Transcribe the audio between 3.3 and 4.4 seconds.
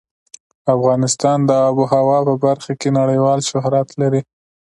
شهرت لري.